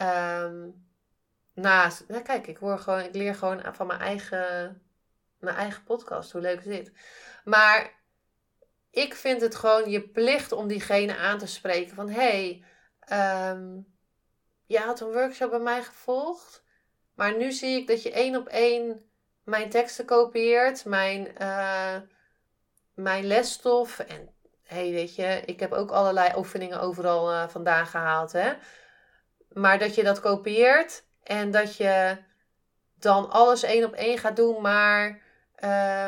[0.02, 0.88] Um,
[1.54, 4.82] naast, nou kijk, ik, word gewoon, ik leer gewoon van mijn eigen,
[5.40, 6.32] mijn eigen podcast.
[6.32, 6.92] Hoe leuk is dit?
[7.44, 7.94] Maar
[8.92, 12.64] ik vind het gewoon je plicht om diegene aan te spreken van hey,
[13.12, 13.88] Um,
[14.66, 16.64] je had een workshop bij mij gevolgd.
[17.16, 19.10] Maar nu zie ik dat je één op één
[19.44, 20.86] mijn teksten kopieert.
[20.86, 21.96] Mijn, uh,
[22.94, 24.00] mijn lesstof.
[24.00, 28.32] En hey, weet je, ik heb ook allerlei oefeningen overal uh, vandaan gehaald.
[28.32, 28.54] Hè?
[29.54, 31.04] Maar dat je dat kopieert.
[31.24, 32.18] En dat je
[32.96, 34.62] dan alles één op één gaat doen.
[34.62, 35.22] Maar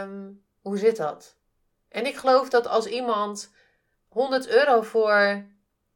[0.01, 1.35] um, hoe zit dat?
[1.89, 3.51] En ik geloof dat als iemand
[4.07, 5.45] 100 euro voor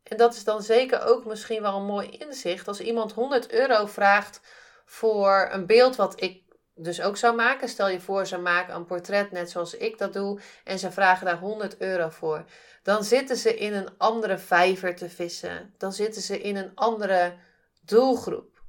[0.05, 2.67] en dat is dan zeker ook misschien wel een mooi inzicht.
[2.67, 4.41] Als iemand 100 euro vraagt
[4.85, 6.43] voor een beeld wat ik
[6.75, 7.69] dus ook zou maken.
[7.69, 10.39] Stel je voor, ze maken een portret net zoals ik dat doe.
[10.63, 12.45] En ze vragen daar 100 euro voor.
[12.83, 15.73] Dan zitten ze in een andere vijver te vissen.
[15.77, 17.33] Dan zitten ze in een andere
[17.81, 18.61] doelgroep.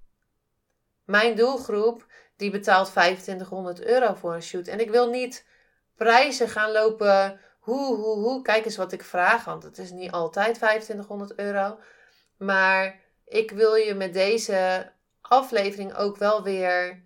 [1.04, 4.66] Mijn doelgroep die betaalt 2500 euro voor een shoot.
[4.66, 5.44] En ik wil niet
[5.96, 10.10] prijzen gaan lopen hoe, hoe, hoe, kijk eens wat ik vraag, want het is niet
[10.10, 11.78] altijd 2500 euro.
[12.36, 17.02] Maar ik wil je met deze aflevering ook wel weer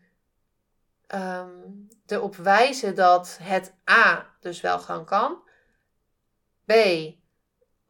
[1.15, 5.43] um, erop wijzen dat het A dus wel gaan kan.
[6.65, 6.73] B,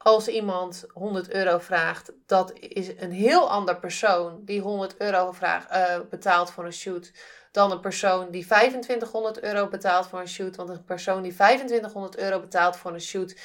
[0.02, 5.70] als iemand 100 euro vraagt, dat is een heel ander persoon die 100 euro vraagt,
[5.70, 7.12] uh, betaalt voor een shoot
[7.50, 10.56] dan een persoon die 2500 euro betaalt voor een shoot.
[10.56, 13.36] Want een persoon die 2500 euro betaalt voor een shoot,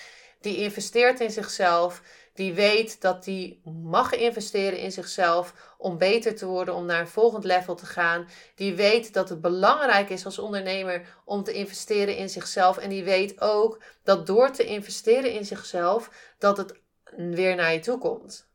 [0.41, 2.01] die investeert in zichzelf.
[2.35, 7.07] Die weet dat die mag investeren in zichzelf om beter te worden, om naar een
[7.07, 8.27] volgend level te gaan.
[8.55, 12.77] Die weet dat het belangrijk is als ondernemer om te investeren in zichzelf.
[12.77, 16.79] En die weet ook dat door te investeren in zichzelf, dat het
[17.15, 18.49] weer naar je toe komt.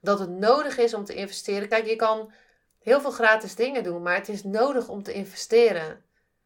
[0.00, 1.68] Dat het nodig is om te investeren.
[1.68, 2.32] Kijk, je kan
[2.78, 6.04] heel veel gratis dingen doen, maar het is nodig om te investeren.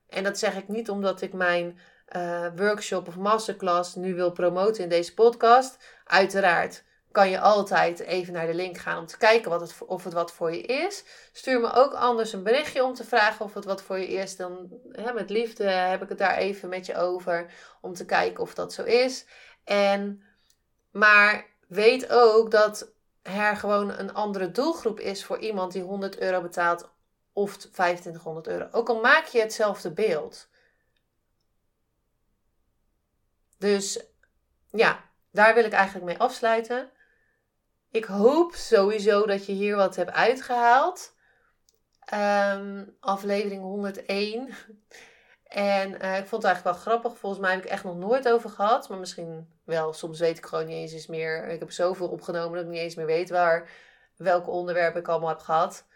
[0.08, 1.78] En dat zeg ik niet omdat ik mijn
[2.16, 5.76] uh, workshop of masterclass nu wil promoten in deze podcast.
[6.04, 6.82] Uiteraard
[7.12, 10.12] kan je altijd even naar de link gaan om te kijken wat het, of het
[10.12, 11.04] wat voor je is.
[11.32, 14.36] Stuur me ook anders een berichtje om te vragen of het wat voor je is.
[14.36, 18.42] Dan hè, met liefde heb ik het daar even met je over om te kijken
[18.42, 19.26] of dat zo is.
[19.64, 20.22] En,
[20.90, 22.92] maar weet ook dat
[23.22, 26.88] er gewoon een andere doelgroep is voor iemand die 100 euro betaalt
[27.32, 28.68] of 2500 euro.
[28.70, 30.48] Ook al maak je hetzelfde beeld.
[33.60, 34.04] Dus
[34.70, 36.90] ja, daar wil ik eigenlijk mee afsluiten.
[37.90, 41.14] Ik hoop sowieso dat je hier wat hebt uitgehaald.
[42.00, 44.54] Ehm, aflevering 101.
[45.44, 47.18] En uh, ik vond het eigenlijk wel grappig.
[47.18, 48.88] Volgens mij heb ik echt nog nooit over gehad.
[48.88, 49.92] Maar misschien wel.
[49.92, 51.48] Soms weet ik gewoon niet eens, eens meer.
[51.48, 53.70] Ik heb zoveel opgenomen dat ik niet eens meer weet waar,
[54.16, 55.86] welke onderwerpen ik allemaal heb gehad.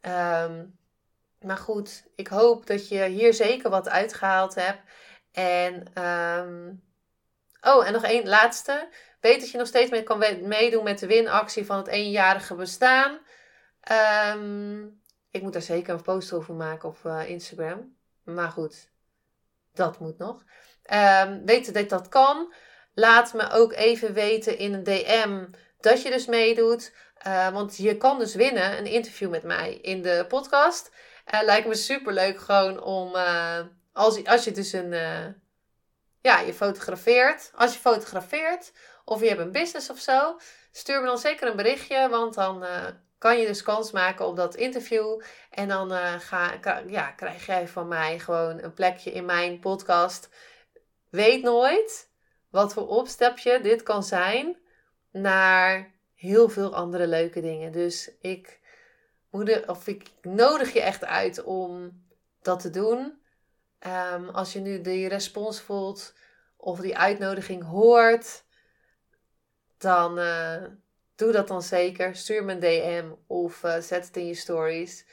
[0.00, 0.78] Um,
[1.40, 4.80] maar goed, ik hoop dat je hier zeker wat uitgehaald hebt.
[5.32, 6.82] En, um,
[7.62, 8.88] oh, en nog één laatste.
[9.20, 13.18] Weet dat je nog steeds mee kan meedoen met de winactie van het eenjarige bestaan.
[14.36, 15.00] Um,
[15.30, 17.96] ik moet daar zeker een post over maken op uh, Instagram.
[18.24, 18.90] Maar goed,
[19.72, 20.44] dat moet nog.
[21.24, 22.54] Um, weet dat dat kan.
[22.94, 25.44] Laat me ook even weten in een DM
[25.80, 26.92] dat je dus meedoet.
[27.26, 30.90] Uh, want je kan dus winnen een interview met mij in de podcast.
[31.34, 33.60] Uh, lijkt me super leuk gewoon om, uh,
[33.92, 34.92] als, als je dus een,
[36.22, 37.52] ja, je fotografeert.
[37.54, 38.72] Als je fotografeert
[39.04, 40.38] of je hebt een business of zo,
[40.72, 42.64] stuur me dan zeker een berichtje, want dan
[43.18, 45.20] kan je dus kans maken op dat interview.
[45.50, 46.52] En dan ga,
[46.86, 50.28] ja, krijg jij van mij gewoon een plekje in mijn podcast.
[51.10, 52.10] Weet nooit
[52.50, 54.56] wat voor opstapje dit kan zijn
[55.10, 57.72] naar heel veel andere leuke dingen.
[57.72, 58.60] Dus ik
[59.30, 62.02] moeder, of ik nodig je echt uit om
[62.42, 63.21] dat te doen.
[63.86, 66.14] Um, als je nu die respons voelt
[66.56, 68.44] of die uitnodiging hoort,
[69.78, 70.62] dan uh,
[71.14, 72.16] doe dat dan zeker.
[72.16, 75.06] Stuur me een DM of uh, zet het in je stories.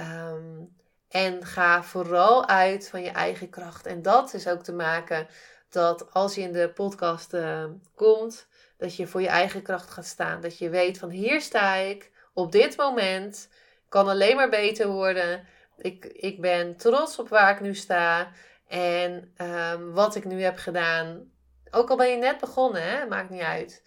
[0.00, 0.76] Um,
[1.08, 3.86] en ga vooral uit van je eigen kracht.
[3.86, 5.26] En dat is ook te maken
[5.68, 7.64] dat als je in de podcast uh,
[7.94, 8.46] komt,
[8.76, 10.40] dat je voor je eigen kracht gaat staan.
[10.40, 13.48] Dat je weet van hier sta ik op dit moment
[13.88, 15.46] kan alleen maar beter worden.
[15.82, 18.30] Ik, ik ben trots op waar ik nu sta.
[18.68, 21.30] En um, wat ik nu heb gedaan.
[21.70, 23.06] Ook al ben je net begonnen, hè?
[23.06, 23.82] maakt niet uit.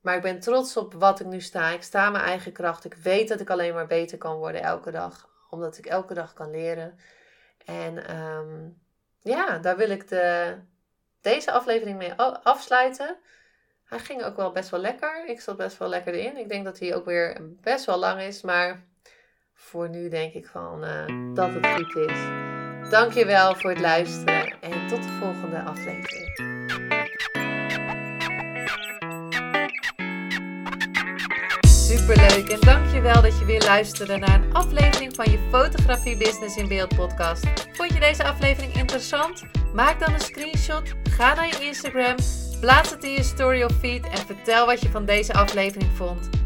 [0.00, 1.68] Maar ik ben trots op wat ik nu sta.
[1.68, 2.84] Ik sta mijn eigen kracht.
[2.84, 5.28] Ik weet dat ik alleen maar beter kan worden elke dag.
[5.50, 6.98] Omdat ik elke dag kan leren.
[7.64, 8.82] En um,
[9.22, 10.56] ja, daar wil ik de,
[11.20, 13.16] deze aflevering mee afsluiten.
[13.84, 15.26] Hij ging ook wel best wel lekker.
[15.26, 16.36] Ik zat best wel lekker erin.
[16.36, 18.42] Ik denk dat hij ook weer best wel lang is.
[18.42, 18.84] Maar
[19.54, 22.18] voor nu denk ik van uh, dat het goed is.
[22.90, 26.32] Dankjewel voor het luisteren en tot de volgende aflevering.
[31.68, 36.68] Superleuk en dankjewel dat je weer luisterde naar een aflevering van je Fotografie Business in
[36.68, 37.46] Beeld podcast.
[37.72, 39.42] Vond je deze aflevering interessant?
[39.74, 42.16] Maak dan een screenshot, ga naar je Instagram,
[42.60, 46.43] plaats het in je story of feed en vertel wat je van deze aflevering vond.